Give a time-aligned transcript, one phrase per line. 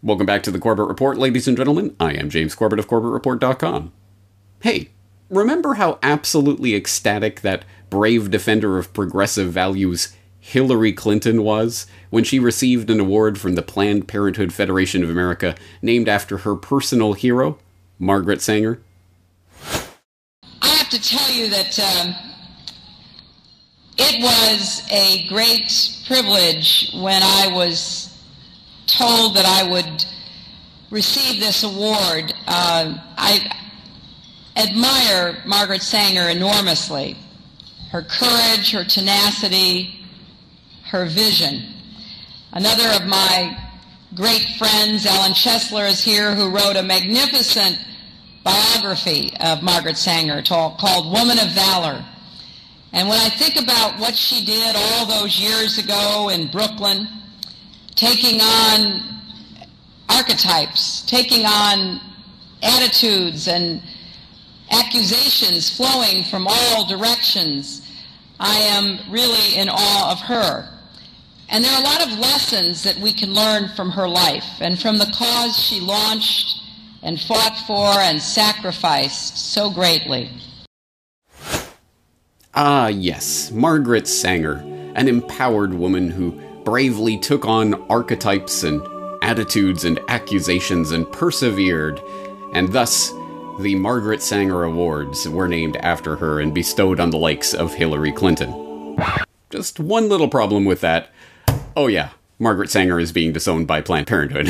[0.00, 1.96] Welcome back to the Corbett Report, ladies and gentlemen.
[1.98, 3.92] I am James Corbett of CorbettReport.com.
[4.60, 4.90] Hey,
[5.28, 12.38] remember how absolutely ecstatic that brave defender of progressive values Hillary Clinton was when she
[12.38, 17.58] received an award from the Planned Parenthood Federation of America named after her personal hero,
[17.98, 18.80] Margaret Sanger?
[20.62, 22.14] I have to tell you that um,
[23.98, 28.07] it was a great privilege when I was
[28.88, 30.04] told that I would
[30.90, 32.32] receive this award.
[32.46, 33.50] Uh, I
[34.56, 37.16] admire Margaret Sanger enormously.
[37.90, 40.00] Her courage, her tenacity,
[40.86, 41.62] her vision.
[42.52, 43.56] Another of my
[44.14, 47.78] great friends, Ellen Chesler, is here, who wrote a magnificent
[48.42, 52.04] biography of Margaret Sanger called Woman of Valor.
[52.92, 57.06] And when I think about what she did all those years ago in Brooklyn,
[57.98, 59.02] taking on
[60.08, 62.00] archetypes, taking on
[62.62, 63.82] attitudes and
[64.70, 67.82] accusations flowing from all directions.
[68.38, 70.68] I am really in awe of her.
[71.48, 74.78] And there are a lot of lessons that we can learn from her life and
[74.78, 76.60] from the cause she launched
[77.02, 80.30] and fought for and sacrificed so greatly.
[82.54, 84.62] Ah, yes, Margaret Sanger,
[84.94, 88.86] an empowered woman who bravely took on archetypes and
[89.22, 91.98] attitudes and accusations and persevered,
[92.52, 93.08] and thus
[93.60, 98.12] the Margaret Sanger Awards were named after her and bestowed on the likes of Hillary
[98.12, 98.98] Clinton.
[99.48, 101.10] Just one little problem with that.
[101.74, 104.48] Oh, yeah, Margaret Sanger is being disowned by Planned Parenthood.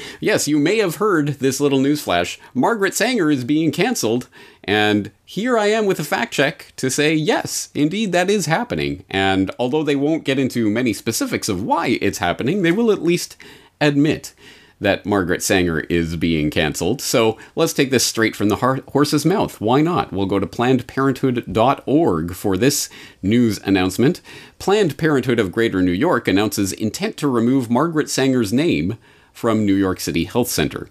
[0.20, 2.38] yes, you may have heard this little newsflash.
[2.54, 4.28] Margaret Sanger is being canceled,
[4.64, 9.04] and here I am with a fact check to say yes, indeed that is happening.
[9.10, 13.02] And although they won't get into many specifics of why it's happening, they will at
[13.02, 13.36] least
[13.80, 14.32] admit
[14.80, 17.02] that Margaret Sanger is being canceled.
[17.02, 19.60] So let's take this straight from the horse's mouth.
[19.60, 20.12] Why not?
[20.12, 22.88] We'll go to PlannedParenthood.org for this
[23.22, 24.20] news announcement.
[24.58, 28.96] Planned Parenthood of Greater New York announces intent to remove Margaret Sanger's name
[29.32, 30.88] from New York City Health Center.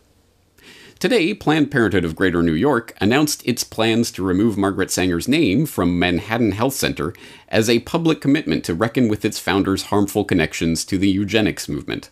[0.99, 5.65] Today, Planned Parenthood of Greater New York announced its plans to remove Margaret Sanger's name
[5.65, 7.13] from Manhattan Health Center
[7.47, 12.09] as a public commitment to reckon with its founder's harmful connections to the eugenics movement.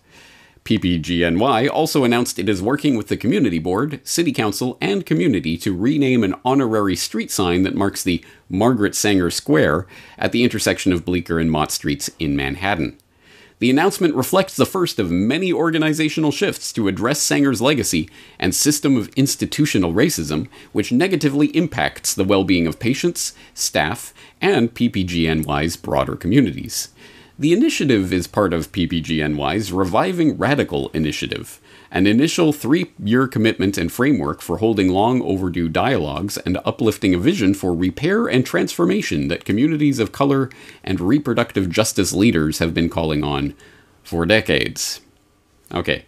[0.68, 5.74] PPGNY also announced it is working with the Community Board, City Council, and community to
[5.74, 11.06] rename an honorary street sign that marks the Margaret Sanger Square at the intersection of
[11.06, 12.98] Bleecker and Mott Streets in Manhattan.
[13.60, 18.98] The announcement reflects the first of many organizational shifts to address Sanger's legacy and system
[18.98, 26.18] of institutional racism, which negatively impacts the well being of patients, staff, and PPGNY's broader
[26.18, 26.90] communities.
[27.40, 31.60] The initiative is part of PPGNY's Reviving Radical initiative,
[31.92, 37.20] an initial three year commitment and framework for holding long overdue dialogues and uplifting a
[37.20, 40.50] vision for repair and transformation that communities of color
[40.84, 43.54] and reproductive justice leaders have been calling on
[44.02, 45.02] for decades.
[45.72, 46.06] Okay,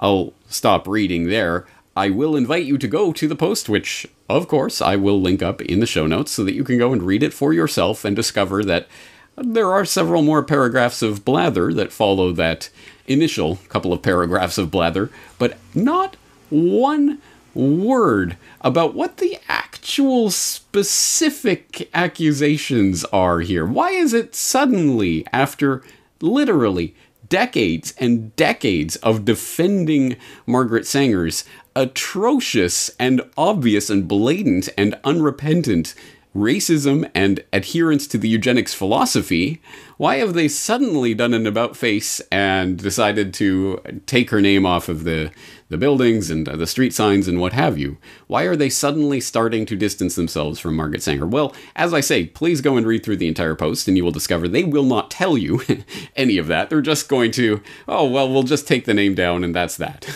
[0.00, 1.66] I'll stop reading there.
[1.94, 5.42] I will invite you to go to the post, which, of course, I will link
[5.42, 8.06] up in the show notes so that you can go and read it for yourself
[8.06, 8.88] and discover that
[9.36, 12.70] there are several more paragraphs of blather that follow that
[13.06, 16.16] initial couple of paragraphs of blather, but not
[16.50, 17.18] one
[17.54, 23.66] word about what the actual specific accusations are here.
[23.66, 25.82] Why is it suddenly, after
[26.20, 26.94] literally
[27.28, 30.16] decades and decades of defending
[30.46, 31.44] Margaret Sanger's
[31.74, 35.94] atrocious and obvious and blatant and unrepentant
[36.34, 39.60] racism and adherence to the eugenics philosophy,
[39.98, 44.88] why have they suddenly done an about face and decided to take her name off
[44.88, 45.30] of the,
[45.68, 47.98] the buildings and uh, the street signs and what have you?
[48.26, 51.26] Why are they suddenly starting to distance themselves from Margaret Sanger?
[51.26, 54.10] Well, as I say, please go and read through the entire post and you will
[54.10, 55.60] discover they will not tell you
[56.16, 56.70] any of that.
[56.70, 60.06] They're just going to, oh, well, we'll just take the name down and that's that.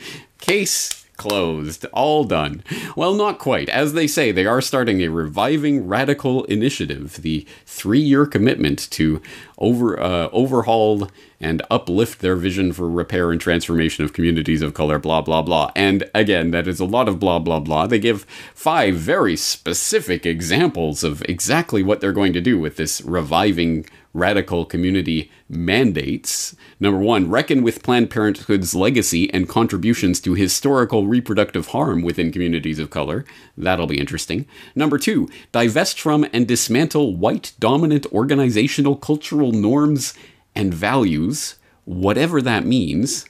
[0.38, 1.86] Case closed.
[1.86, 2.62] All done.
[2.96, 3.70] Well, not quite.
[3.70, 9.22] As they say, they are starting a reviving radical initiative, the three year commitment to
[9.56, 11.08] over uh, overhaul
[11.40, 15.70] and uplift their vision for repair and transformation of communities of color, blah, blah, blah.
[15.74, 17.86] And again, that is a lot of blah, blah, blah.
[17.86, 18.24] They give
[18.54, 24.64] five very specific examples of exactly what they're going to do with this reviving radical
[24.64, 26.56] community mandates.
[26.80, 32.78] Number one, reckon with Planned Parenthood's legacy and contributions to historical reproductive harm within communities
[32.78, 33.26] of color.
[33.58, 34.46] That'll be interesting.
[34.74, 40.14] Number two, divest from and dismantle white dominant organizational cultural norms
[40.54, 43.26] and values, whatever that means.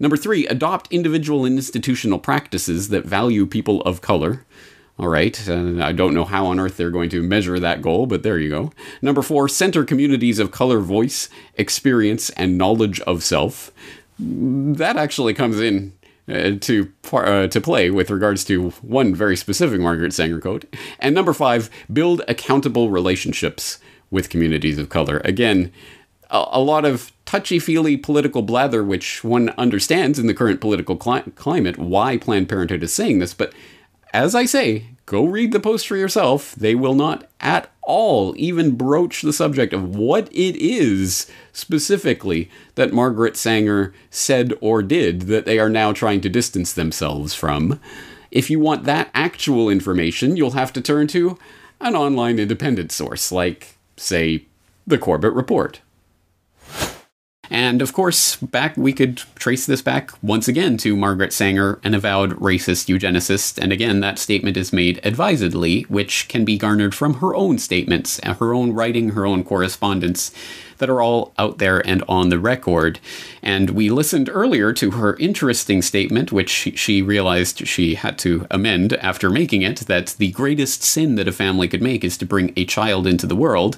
[0.00, 4.44] Number three, adopt individual and institutional practices that value people of color.
[4.98, 8.22] All right, I don't know how on earth they're going to measure that goal, but
[8.22, 8.72] there you go.
[9.00, 13.72] Number four, center communities of color voice, experience, and knowledge of self.
[14.18, 15.92] That actually comes in
[16.28, 20.66] uh, to uh, to play with regards to one very specific Margaret Sanger quote.
[21.00, 23.78] And number five, build accountable relationships
[24.10, 25.20] with communities of color.
[25.24, 25.72] Again,
[26.30, 30.96] a, a lot of touchy feely political blather, which one understands in the current political
[30.96, 33.52] cli- climate why Planned Parenthood is saying this, but
[34.12, 36.54] as I say, go read the post for yourself.
[36.54, 42.92] They will not at all even broach the subject of what it is specifically that
[42.92, 47.80] Margaret Sanger said or did that they are now trying to distance themselves from.
[48.30, 51.38] If you want that actual information, you'll have to turn to
[51.80, 54.46] an online independent source like, say,
[54.86, 55.80] the Corbett Report.
[57.50, 61.92] And of course, back we could trace this back once again to Margaret Sanger, an
[61.92, 63.58] avowed racist eugenicist.
[63.58, 68.20] And again, that statement is made advisedly, which can be garnered from her own statements,
[68.20, 70.32] her own writing, her own correspondence
[70.82, 72.98] that are all out there and on the record.
[73.40, 78.94] And we listened earlier to her interesting statement, which she realized she had to amend
[78.94, 82.52] after making it that the greatest sin that a family could make is to bring
[82.56, 83.76] a child into the world.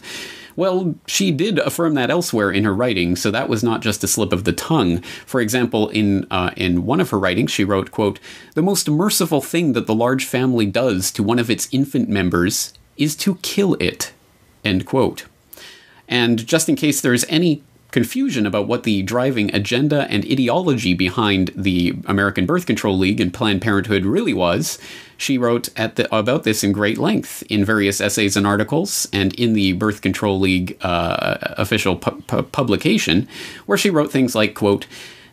[0.56, 4.08] Well, she did affirm that elsewhere in her writing, so that was not just a
[4.08, 5.02] slip of the tongue.
[5.26, 8.18] For example, in uh, in one of her writings, she wrote, "quote
[8.54, 12.72] The most merciful thing that the large family does to one of its infant members
[12.96, 14.12] is to kill it."
[14.64, 15.26] End quote.
[16.08, 17.62] And just in case there's any
[17.94, 23.32] confusion about what the driving agenda and ideology behind the American Birth Control League and
[23.32, 24.80] Planned Parenthood really was,
[25.16, 29.52] she wrote the, about this in great length in various essays and articles, and in
[29.52, 33.28] the Birth Control League uh, official pu- pu- publication,
[33.66, 34.88] where she wrote things like, quote,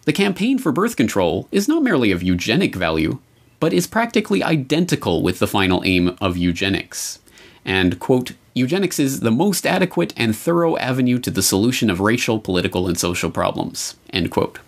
[0.05, 3.17] The campaign for birth control is not merely of eugenic value,
[3.59, 7.17] but is practically identical with the final aim of eugenics.
[7.65, 12.39] And, quote, eugenics is the most adequate and thorough avenue to the solution of racial,
[12.39, 14.59] political, and social problems, end quote.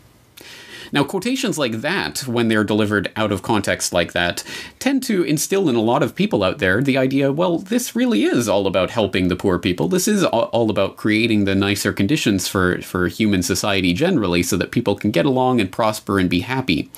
[0.93, 4.43] Now, quotations like that, when they're delivered out of context like that,
[4.77, 8.25] tend to instill in a lot of people out there the idea well, this really
[8.25, 9.87] is all about helping the poor people.
[9.87, 14.69] This is all about creating the nicer conditions for, for human society generally so that
[14.69, 16.91] people can get along and prosper and be happy.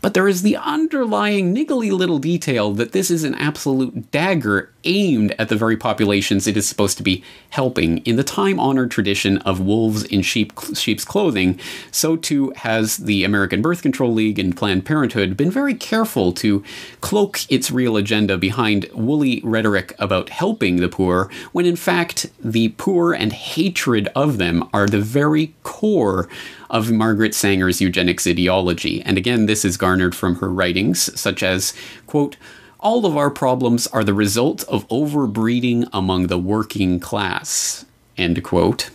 [0.00, 5.34] But there is the underlying niggly little detail that this is an absolute dagger aimed
[5.38, 7.98] at the very populations it is supposed to be helping.
[7.98, 11.58] In the time honored tradition of wolves in sheep, sheep's clothing,
[11.90, 16.62] so too has the American Birth Control League and Planned Parenthood been very careful to
[17.00, 22.70] cloak its real agenda behind woolly rhetoric about helping the poor, when in fact the
[22.70, 26.28] poor and hatred of them are the very core
[26.70, 29.02] of Margaret Sanger's eugenics ideology.
[29.02, 31.74] And again, this is garnered from her writings, such as,
[32.06, 32.36] quote,
[32.82, 37.84] all of our problems are the result of overbreeding among the working class,
[38.18, 38.90] end quote.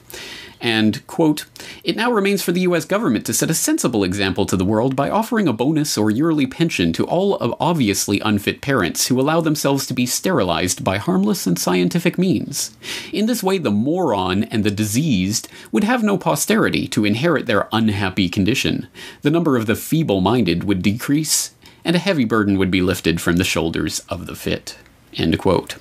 [0.60, 1.46] And, quote,
[1.84, 4.96] it now remains for the US government to set a sensible example to the world
[4.96, 9.40] by offering a bonus or yearly pension to all of obviously unfit parents who allow
[9.40, 12.76] themselves to be sterilized by harmless and scientific means.
[13.14, 17.70] In this way, the moron and the diseased would have no posterity to inherit their
[17.72, 18.88] unhappy condition.
[19.22, 21.52] The number of the feeble minded would decrease,
[21.88, 24.78] and a heavy burden would be lifted from the shoulders of the fit.
[25.14, 25.78] End quote.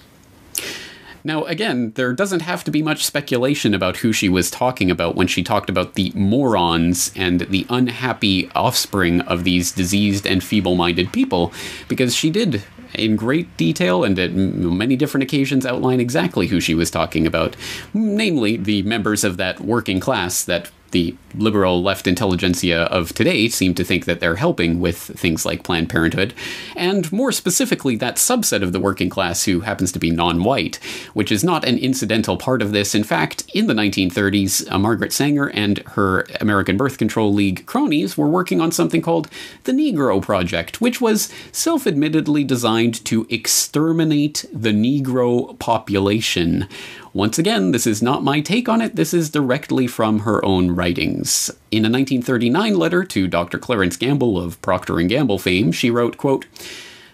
[1.24, 5.16] Now, again, there doesn't have to be much speculation about who she was talking about
[5.16, 10.76] when she talked about the morons and the unhappy offspring of these diseased and feeble
[10.76, 11.52] minded people,
[11.88, 12.62] because she did,
[12.94, 17.56] in great detail and at many different occasions, outline exactly who she was talking about,
[17.92, 23.74] namely the members of that working class that the liberal left intelligentsia of today seem
[23.74, 26.34] to think that they're helping with things like Planned Parenthood,
[26.74, 30.76] and more specifically, that subset of the working class who happens to be non white,
[31.14, 32.94] which is not an incidental part of this.
[32.94, 38.16] In fact, in the 1930s, uh, Margaret Sanger and her American Birth Control League cronies
[38.16, 39.28] were working on something called
[39.64, 46.68] the Negro Project, which was self admittedly designed to exterminate the Negro population
[47.16, 50.70] once again, this is not my take on it, this is directly from her own
[50.72, 51.50] writings.
[51.70, 53.58] In a 1939 letter to Dr.
[53.58, 56.44] Clarence Gamble of Procter & Gamble fame, she wrote, quote,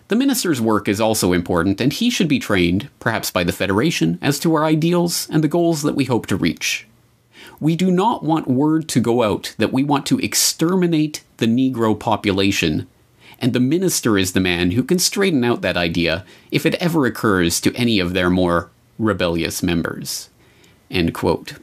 [0.09, 4.19] the minister's work is also important, and he should be trained, perhaps by the Federation,
[4.21, 6.89] as to our ideals and the goals that we hope to reach.
[7.61, 11.99] We do not want word to go out that we want to exterminate the Negro
[11.99, 12.89] population,
[13.39, 17.07] and the minister is the man who can straighten out that idea if it ever
[17.07, 20.29] occurs to any of their more rebellious members.
[20.91, 21.55] End quote.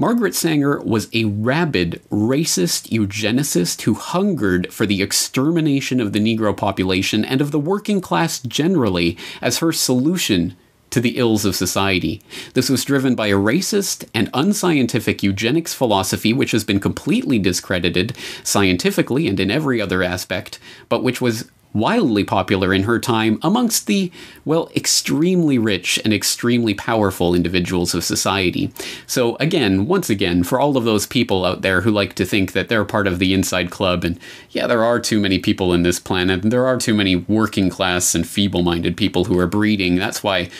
[0.00, 6.56] Margaret Sanger was a rabid, racist eugenicist who hungered for the extermination of the Negro
[6.56, 10.56] population and of the working class generally as her solution
[10.90, 12.22] to the ills of society.
[12.54, 18.16] This was driven by a racist and unscientific eugenics philosophy, which has been completely discredited
[18.44, 23.86] scientifically and in every other aspect, but which was wildly popular in her time amongst
[23.86, 24.10] the,
[24.44, 28.72] well, extremely rich and extremely powerful individuals of society.
[29.06, 32.52] So, again, once again, for all of those people out there who like to think
[32.52, 34.18] that they're part of the inside club, and
[34.50, 37.70] yeah, there are too many people in this planet, and there are too many working
[37.70, 39.96] class and feeble minded people who are breeding.
[39.96, 40.50] That's why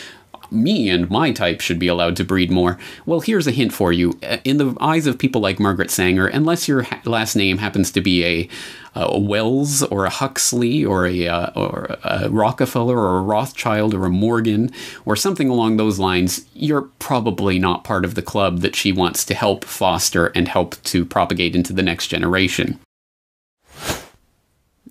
[0.51, 2.77] me and my type should be allowed to breed more.
[3.05, 4.19] Well, here's a hint for you.
[4.43, 8.25] In the eyes of people like Margaret Sanger, unless your last name happens to be
[8.25, 8.49] a,
[8.95, 14.05] a, Wells or a Huxley or a, uh, or a Rockefeller or a Rothschild or
[14.05, 14.71] a Morgan
[15.05, 19.23] or something along those lines, you're probably not part of the club that she wants
[19.25, 22.79] to help foster and help to propagate into the next generation.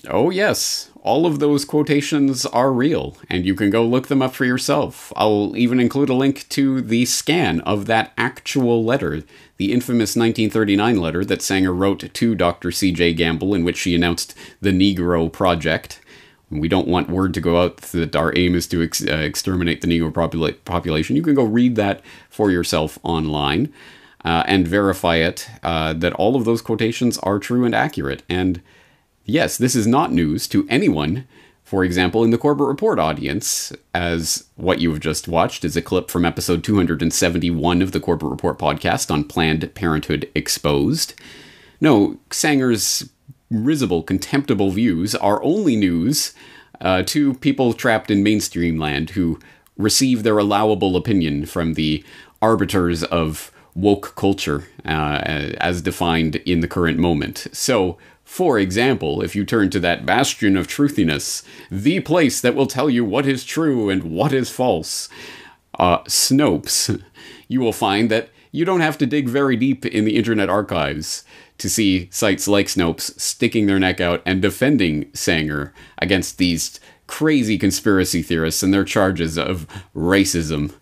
[0.07, 4.35] Oh, yes, all of those quotations are real, and you can go look them up
[4.35, 5.11] for yourself.
[5.17, 9.23] I'll even include a link to the scan of that actual letter,
[9.57, 12.71] the infamous 1939 letter that Sanger wrote to Dr.
[12.71, 13.15] C.J.
[13.15, 16.03] Gamble, in which she announced the Negro Project.
[16.51, 19.81] We don't want word to go out that our aim is to ex- uh, exterminate
[19.81, 21.17] the Negro popula- population.
[21.17, 23.73] You can go read that for yourself online
[24.27, 28.25] uh, and verify it uh, that all of those quotations are true and accurate.
[28.29, 28.61] And
[29.29, 31.29] yes, this is not news to anyone,
[31.63, 35.83] for example, in the Corbett Report audience, as what you have just watched is a
[35.83, 41.15] clip from episode 271 of the Corbett Report podcast on Planned Parenthood Exposed.
[41.81, 43.11] No, Sanger's
[43.51, 46.33] risible, contemptible views are only news
[46.81, 49.39] uh, to people trapped in mainstream land who
[49.77, 52.03] receive their allowable opinion from the
[52.41, 55.21] arbiters of woke culture uh,
[55.61, 57.47] as defined in the current moment.
[57.53, 62.67] So, for example, if you turn to that bastion of truthiness, the place that will
[62.67, 65.09] tell you what is true and what is false,
[65.79, 67.03] uh, Snopes,
[67.49, 71.25] you will find that you don't have to dig very deep in the Internet archives
[71.57, 77.57] to see sites like Snopes sticking their neck out and defending Sanger against these crazy
[77.57, 79.67] conspiracy theorists and their charges of
[79.97, 80.75] racism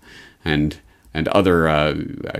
[0.44, 0.80] and
[1.14, 1.94] and other uh,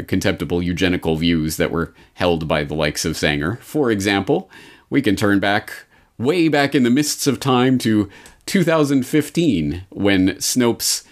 [0.07, 3.57] contemptible eugenical views that were held by the likes of Sanger.
[3.63, 4.51] For example,
[4.91, 5.73] we can turn back
[6.19, 8.09] way back in the mists of time to
[8.47, 11.05] 2015 when Snopes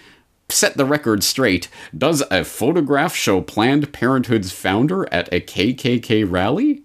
[0.48, 1.68] set the record straight.
[1.96, 6.82] Does a photograph show Planned Parenthood's founder at a KKK rally?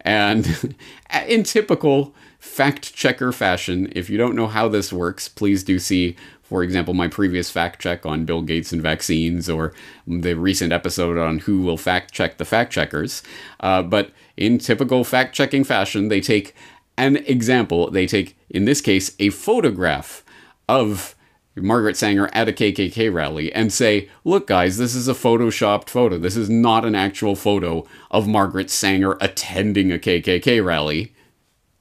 [0.00, 0.76] And
[1.26, 6.16] in typical fact checker fashion, if you don't know how this works, please do see,
[6.48, 9.74] for example, my previous fact check on Bill Gates and vaccines or
[10.06, 13.22] the recent episode on who will fact check the fact checkers.
[13.60, 16.54] Uh, but in typical fact checking fashion, they take
[16.96, 17.90] an example.
[17.90, 20.24] They take, in this case, a photograph
[20.70, 21.14] of
[21.54, 26.16] Margaret Sanger at a KKK rally and say, look, guys, this is a photoshopped photo.
[26.16, 31.12] This is not an actual photo of Margaret Sanger attending a KKK rally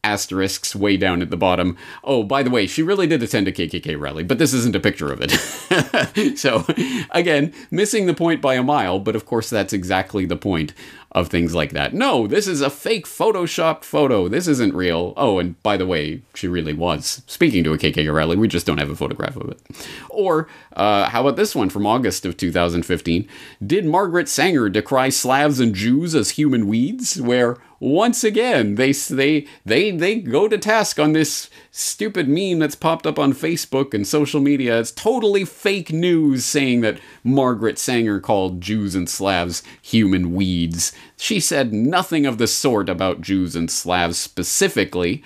[0.04, 1.78] asterisks way down at the bottom.
[2.04, 4.80] Oh, by the way, she really did attend a KKK rally, but this isn't a
[4.80, 6.38] picture of it.
[6.38, 6.66] so,
[7.12, 10.74] again, missing the point by a mile, but of course, that's exactly the point
[11.12, 11.94] of things like that.
[11.94, 14.28] No, this is a fake photoshopped photo.
[14.28, 15.14] This isn't real.
[15.18, 18.36] Oh, and by the way, she really was speaking to a KKK rally.
[18.36, 19.88] We just don't have a photograph of it.
[20.10, 23.28] Or uh, how about this one from August of 2015?
[23.66, 27.22] Did Margaret Sanger decry Slavs and Jews as human weeds?
[27.22, 32.76] Where once again they they they they go to task on this stupid meme that's
[32.76, 34.80] popped up on Facebook and social media.
[34.80, 40.92] It's totally fake news saying that Margaret Sanger called Jews and Slavs human weeds.
[41.18, 45.24] She said nothing of the sort about Jews and Slavs specifically.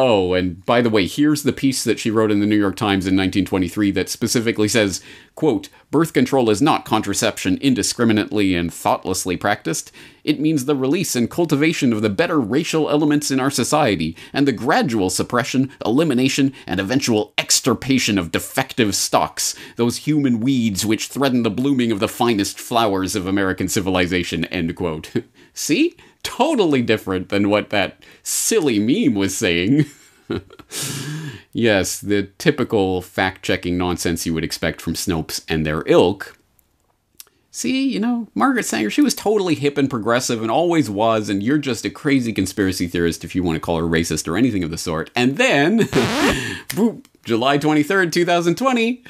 [0.00, 2.76] Oh, and by the way, here's the piece that she wrote in the New York
[2.76, 5.00] Times in 1923 that specifically says,
[5.34, 9.90] quote, birth control is not contraception indiscriminately and thoughtlessly practiced.
[10.22, 14.46] It means the release and cultivation of the better racial elements in our society and
[14.46, 21.44] the gradual suppression, elimination, and eventual extirpation of defective stocks, those human weeds which threaten
[21.44, 25.12] the blooming of the finest flowers of American civilization, end quote.
[25.54, 25.96] See?
[26.22, 29.86] totally different than what that silly meme was saying.
[31.52, 36.36] yes, the typical fact checking nonsense you would expect from Snopes and their ilk.
[37.50, 41.42] See, you know, Margaret Sanger, she was totally hip and progressive and always was, and
[41.42, 44.62] you're just a crazy conspiracy theorist if you want to call her racist or anything
[44.62, 45.10] of the sort.
[45.16, 45.78] And then,
[46.68, 49.04] boop, July 23rd, 2020,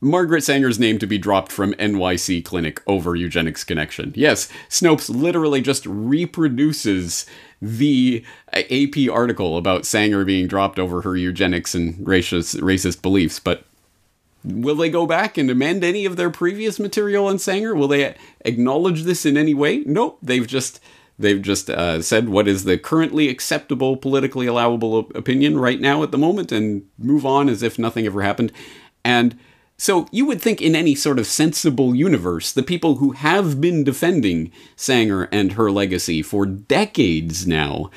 [0.00, 4.12] Margaret Sanger's name to be dropped from NYC Clinic over eugenics connection.
[4.14, 7.26] Yes, Snopes literally just reproduces
[7.60, 13.64] the AP article about Sanger being dropped over her eugenics and racist, racist beliefs, but
[14.44, 17.74] will they go back and amend any of their previous material on Sanger?
[17.74, 19.78] Will they acknowledge this in any way?
[19.78, 20.80] Nope, they've just
[21.18, 26.12] they've just uh, said what is the currently acceptable, politically allowable opinion right now at
[26.12, 28.52] the moment, and move on as if nothing ever happened.
[29.04, 29.38] And
[29.76, 33.84] so you would think in any sort of sensible universe, the people who have been
[33.84, 37.90] defending Sanger and her legacy for decades now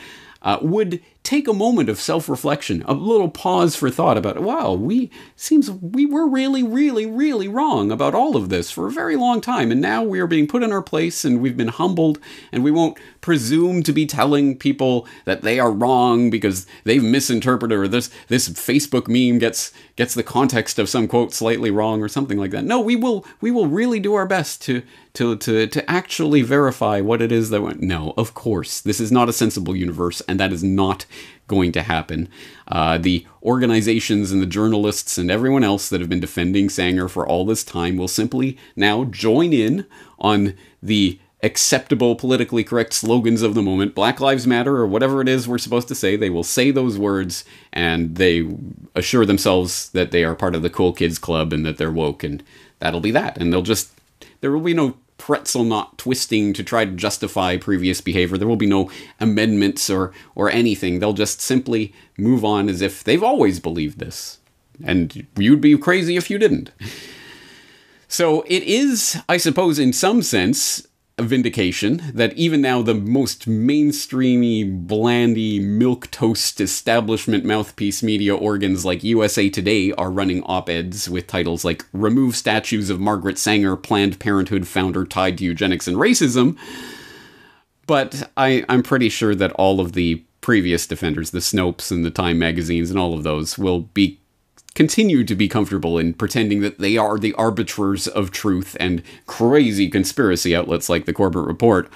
[0.44, 5.12] uh, would take a moment of self-reflection, a little pause for thought about, wow, we
[5.36, 9.40] seems we were really, really, really wrong about all of this for a very long
[9.40, 12.20] time, and now we are being put in our place, and we've been humbled,
[12.52, 17.78] and we won't presume to be telling people that they are wrong because they've misinterpreted
[17.78, 22.08] or this this Facebook meme gets gets the context of some quote slightly wrong or
[22.08, 22.66] something like that.
[22.66, 24.82] No, we will we will really do our best to
[25.14, 27.82] to to to actually verify what it is that went.
[27.82, 31.06] No, of course, this is not a sensible universe, and that is not
[31.48, 32.30] going to happen.
[32.68, 37.28] Uh, the organizations and the journalists and everyone else that have been defending Sanger for
[37.28, 39.86] all this time will simply now join in
[40.20, 45.28] on the acceptable, politically correct slogans of the moment, Black Lives Matter or whatever it
[45.28, 46.16] is we're supposed to say.
[46.16, 48.48] They will say those words and they
[48.96, 52.24] assure themselves that they are part of the cool kids club and that they're woke,
[52.24, 52.44] and
[52.80, 53.38] that'll be that.
[53.38, 53.92] And they'll just,
[54.42, 58.40] there will be no pretzel knot twisting to try to justify previous behavior.
[58.40, 60.98] There will be no amendments or, or anything.
[60.98, 64.40] They'll just simply move on as if they've always believed this.
[64.84, 66.72] And you'd be crazy if you didn't.
[68.08, 70.88] So it is, I suppose, in some sense,
[71.22, 79.04] vindication that even now the most mainstreamy, blandy, milk toast establishment mouthpiece media organs like
[79.04, 84.20] USA Today are running op eds with titles like Remove Statues of Margaret Sanger, Planned
[84.20, 86.58] Parenthood founder tied to eugenics and racism.
[87.88, 92.12] But I, I'm pretty sure that all of the previous defenders, the Snopes and the
[92.12, 94.21] Time magazines and all of those, will be
[94.74, 99.90] continue to be comfortable in pretending that they are the arbiters of truth and crazy
[99.90, 101.90] conspiracy outlets like the Corbett Report,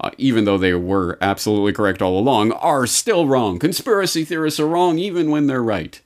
[0.00, 3.58] uh, even though they were absolutely correct all along, are still wrong.
[3.58, 6.00] Conspiracy theorists are wrong even when they're right,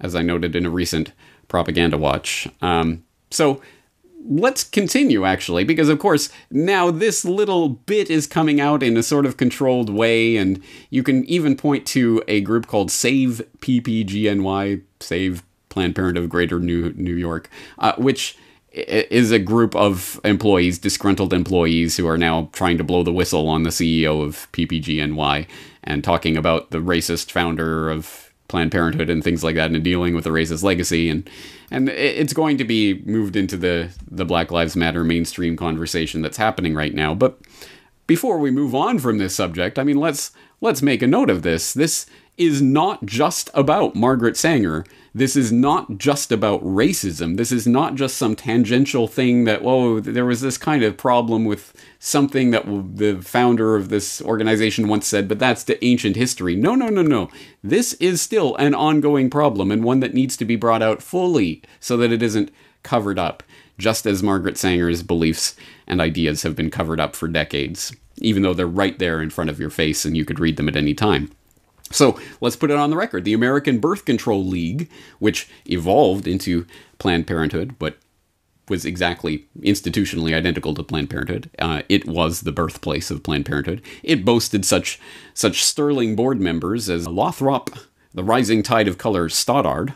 [0.00, 1.12] as I noted in a recent
[1.48, 2.48] propaganda watch.
[2.62, 3.60] Um, so
[4.26, 9.02] let's continue actually because of course now this little bit is coming out in a
[9.02, 14.80] sort of controlled way and you can even point to a group called save ppgny
[14.98, 15.42] save
[15.74, 18.38] Planned Parenthood of Greater New New York, uh, which
[18.72, 23.48] is a group of employees, disgruntled employees, who are now trying to blow the whistle
[23.48, 25.46] on the CEO of PPGNY
[25.82, 30.14] and talking about the racist founder of Planned Parenthood and things like that, and dealing
[30.14, 31.28] with the racist legacy, and
[31.72, 36.36] and it's going to be moved into the the Black Lives Matter mainstream conversation that's
[36.36, 37.14] happening right now.
[37.14, 37.40] But
[38.06, 41.42] before we move on from this subject, I mean, let's let's make a note of
[41.42, 41.72] this.
[41.72, 42.06] This
[42.36, 44.84] is not just about Margaret Sanger.
[45.16, 47.36] This is not just about racism.
[47.36, 51.44] This is not just some tangential thing that, whoa, there was this kind of problem
[51.44, 56.56] with something that the founder of this organization once said, but that's the ancient history.
[56.56, 57.30] No, no, no, no.
[57.62, 61.62] This is still an ongoing problem and one that needs to be brought out fully
[61.78, 62.50] so that it isn't
[62.82, 63.44] covered up,
[63.78, 65.54] just as Margaret Sanger's beliefs
[65.86, 69.48] and ideas have been covered up for decades, even though they're right there in front
[69.48, 71.30] of your face and you could read them at any time.
[71.90, 73.24] So let's put it on the record.
[73.24, 76.66] The American Birth Control League, which evolved into
[76.98, 77.98] Planned Parenthood, but
[78.68, 81.50] was exactly institutionally identical to Planned Parenthood.
[81.58, 83.82] Uh, it was the birthplace of Planned Parenthood.
[84.02, 84.98] It boasted such
[85.34, 87.70] such sterling board members as Lothrop,
[88.14, 89.92] the Rising Tide of Color Stoddard,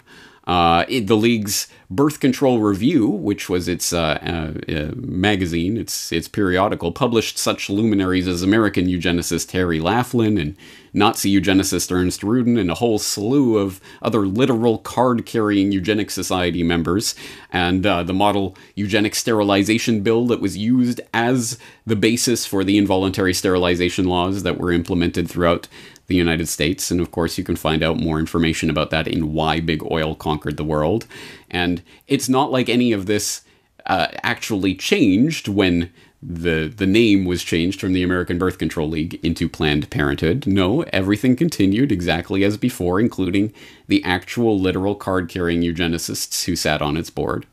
[0.48, 6.10] uh, it, the league's Birth Control Review, which was its uh, uh, uh, magazine, its
[6.10, 10.56] its periodical, published such luminaries as American eugenicist Harry Laughlin and
[10.92, 17.14] Nazi eugenicist Ernst Rudin, and a whole slew of other literal card-carrying eugenic society members,
[17.50, 22.78] and uh, the model eugenic sterilization bill that was used as the basis for the
[22.78, 25.68] involuntary sterilization laws that were implemented throughout
[26.06, 26.90] the United States.
[26.90, 30.14] And of course, you can find out more information about that in Why Big Oil
[30.14, 31.06] Conquered the World.
[31.50, 33.42] And it's not like any of this
[33.86, 39.20] uh, actually changed when the the name was changed from the American Birth Control League
[39.24, 40.46] into Planned Parenthood.
[40.46, 43.52] No, everything continued exactly as before, including
[43.86, 47.46] the actual literal card carrying eugenicists who sat on its board.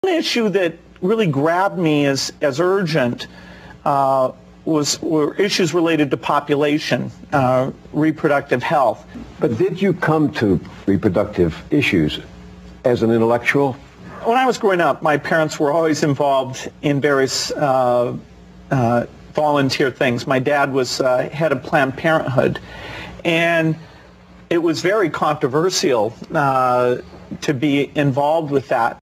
[0.00, 3.26] One issue that really grabbed me as as urgent
[3.84, 4.32] uh,
[4.64, 9.06] was were issues related to population, uh, reproductive health.
[9.38, 12.20] But did you come to reproductive issues
[12.84, 13.76] as an intellectual?
[14.26, 18.16] When I was growing up, my parents were always involved in various uh,
[18.72, 20.26] uh, volunteer things.
[20.26, 22.58] My dad was uh, head of Planned Parenthood,
[23.24, 23.76] and
[24.50, 26.96] it was very controversial uh,
[27.42, 28.98] to be involved with that.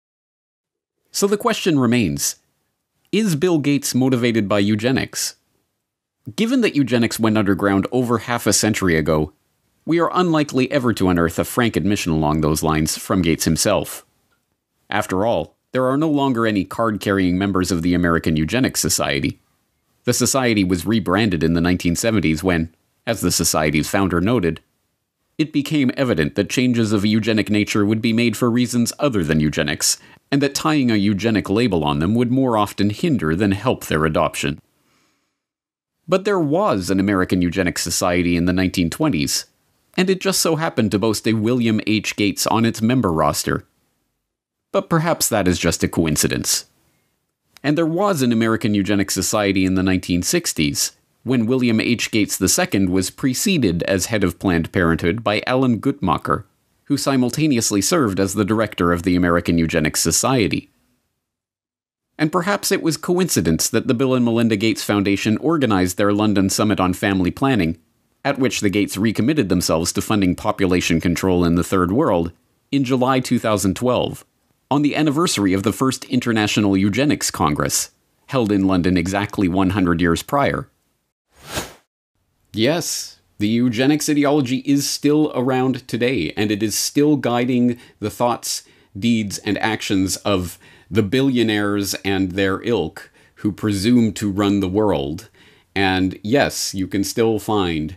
[1.10, 2.36] So the question remains
[3.10, 5.36] Is Bill Gates motivated by eugenics?
[6.36, 9.32] Given that eugenics went underground over half a century ago,
[9.86, 14.04] we are unlikely ever to unearth a frank admission along those lines from Gates himself.
[14.94, 19.40] After all, there are no longer any card carrying members of the American Eugenics Society.
[20.04, 22.72] The society was rebranded in the 1970s when,
[23.04, 24.60] as the society's founder noted,
[25.36, 29.24] it became evident that changes of a eugenic nature would be made for reasons other
[29.24, 29.98] than eugenics,
[30.30, 34.04] and that tying a eugenic label on them would more often hinder than help their
[34.04, 34.60] adoption.
[36.06, 39.46] But there was an American Eugenics Society in the 1920s,
[39.96, 42.14] and it just so happened to boast a William H.
[42.14, 43.66] Gates on its member roster.
[44.74, 46.64] But perhaps that is just a coincidence.
[47.62, 52.10] And there was an American Eugenics Society in the 1960s, when William H.
[52.10, 56.42] Gates II was preceded as head of Planned Parenthood by Alan Guttmacher,
[56.86, 60.72] who simultaneously served as the director of the American Eugenics Society.
[62.18, 66.50] And perhaps it was coincidence that the Bill and Melinda Gates Foundation organized their London
[66.50, 67.78] Summit on Family Planning,
[68.24, 72.32] at which the Gates recommitted themselves to funding population control in the Third World,
[72.72, 74.24] in July 2012,
[74.74, 77.92] on the anniversary of the first International Eugenics Congress,
[78.26, 80.68] held in London exactly 100 years prior.
[82.52, 88.64] Yes, the eugenics ideology is still around today, and it is still guiding the thoughts,
[88.98, 90.58] deeds, and actions of
[90.90, 95.28] the billionaires and their ilk who presume to run the world.
[95.76, 97.94] And yes, you can still find,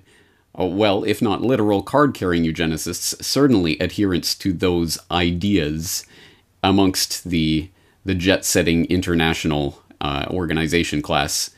[0.60, 6.06] uh, well, if not literal card carrying eugenicists, certainly adherents to those ideas
[6.68, 7.70] amongst the,
[8.04, 11.52] the jet setting international uh, organization class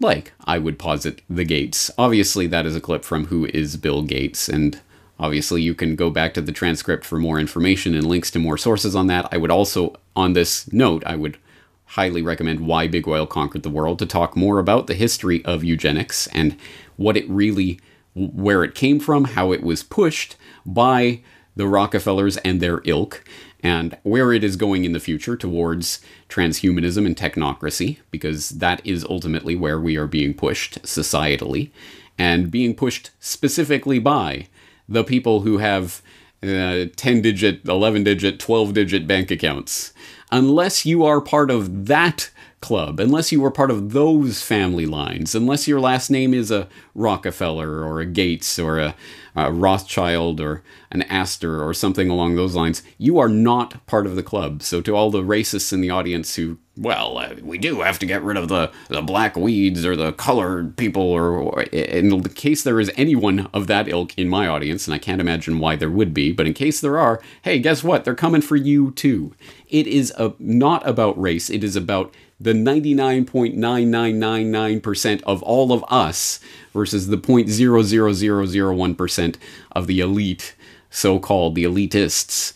[0.00, 1.90] like, I would posit, the Gates.
[1.98, 4.80] Obviously, that is a clip from Who is Bill Gates, and
[5.18, 8.56] obviously, you can go back to the transcript for more information and links to more
[8.56, 9.28] sources on that.
[9.32, 11.36] I would also, on this note, I would
[11.84, 15.64] highly recommend Why Big Oil Conquered the World to talk more about the history of
[15.64, 16.56] eugenics and
[16.96, 17.80] what it really,
[18.14, 21.22] where it came from, how it was pushed by
[21.56, 23.24] the Rockefellers and their ilk,
[23.62, 29.04] and where it is going in the future towards transhumanism and technocracy, because that is
[29.04, 31.70] ultimately where we are being pushed societally,
[32.16, 34.46] and being pushed specifically by
[34.88, 36.02] the people who have
[36.42, 39.92] uh, 10 digit, 11 digit, 12 digit bank accounts.
[40.30, 45.34] Unless you are part of that club, unless you were part of those family lines,
[45.34, 48.94] unless your last name is a Rockefeller or a Gates or a,
[49.36, 54.16] a, Rothschild or an Astor or something along those lines, you are not part of
[54.16, 54.62] the club.
[54.62, 58.06] So, to all the racists in the audience who, well, uh, we do have to
[58.06, 62.28] get rid of the, the black weeds or the colored people, or, or in the
[62.28, 65.76] case there is anyone of that ilk in my audience, and I can't imagine why
[65.76, 68.04] there would be, but in case there are, hey, guess what?
[68.04, 69.34] They're coming for you too.
[69.68, 76.38] It is a, not about race, it is about the 99.9999% of all of us
[76.72, 79.36] versus the 0.00001%
[79.72, 80.54] of the elite,
[80.90, 82.52] so called the elitists,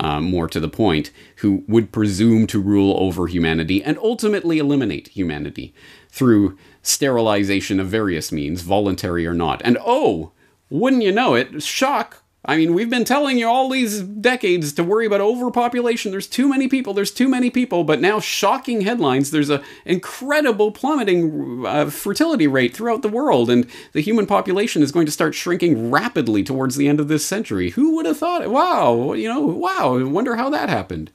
[0.00, 5.08] uh, more to the point, who would presume to rule over humanity and ultimately eliminate
[5.08, 5.74] humanity
[6.08, 9.60] through sterilization of various means, voluntary or not.
[9.64, 10.32] And oh,
[10.70, 14.84] wouldn't you know it, shock, I mean, we've been telling you all these decades to
[14.84, 16.12] worry about overpopulation.
[16.12, 16.94] There's too many people.
[16.94, 17.82] There's too many people.
[17.82, 19.32] But now, shocking headlines.
[19.32, 24.92] There's an incredible plummeting uh, fertility rate throughout the world, and the human population is
[24.92, 27.70] going to start shrinking rapidly towards the end of this century.
[27.70, 28.48] Who would have thought?
[28.48, 29.98] Wow, you know, wow.
[29.98, 31.10] I wonder how that happened.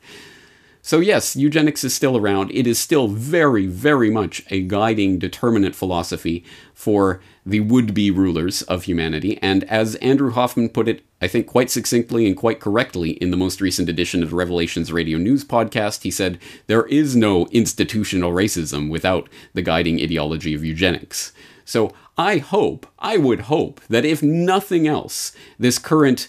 [0.81, 2.51] So, yes, eugenics is still around.
[2.51, 8.63] It is still very, very much a guiding determinant philosophy for the would be rulers
[8.63, 9.37] of humanity.
[9.41, 13.37] And as Andrew Hoffman put it, I think quite succinctly and quite correctly in the
[13.37, 18.89] most recent edition of Revelations Radio News podcast, he said, There is no institutional racism
[18.89, 21.31] without the guiding ideology of eugenics.
[21.63, 26.27] So I hope, I would hope, that if nothing else, this current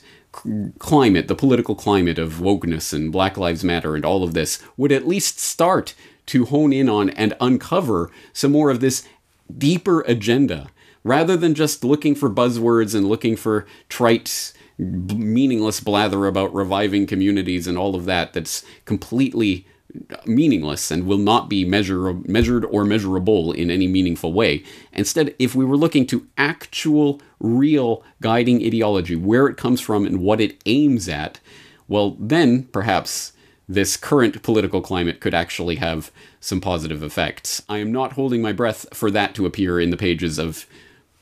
[0.79, 4.93] climate, the political climate of wokeness and Black Lives Matter and all of this, would
[4.93, 5.95] at least start
[6.27, 9.09] to hone in on and uncover some more of this
[9.57, 10.69] deeper agenda
[11.03, 14.53] rather than just looking for buzzwords and looking for trite
[14.83, 19.67] meaningless blather about reviving communities and all of that that's completely
[20.25, 24.63] meaningless and will not be measure, measured or measurable in any meaningful way.
[24.93, 30.21] Instead, if we were looking to actual, real guiding ideology, where it comes from and
[30.21, 31.41] what it aims at,
[31.89, 33.33] well, then perhaps
[33.69, 37.63] this current political climate could actually have some positive effects.
[37.69, 40.67] I am not holding my breath for that to appear in the pages of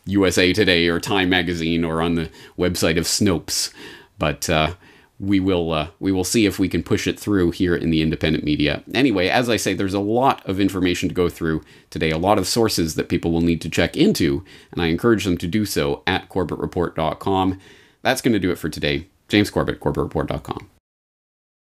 [0.07, 3.73] USA Today or Time Magazine or on the website of Snopes,
[4.19, 4.75] but uh,
[5.19, 8.01] we will uh, we will see if we can push it through here in the
[8.01, 8.83] independent media.
[8.95, 12.39] Anyway, as I say, there's a lot of information to go through today, a lot
[12.39, 15.67] of sources that people will need to check into, and I encourage them to do
[15.67, 17.61] so at corbettreport.com.
[18.03, 19.09] That's going to do it for today.
[19.29, 20.70] James Corbett, CorbettReport.com.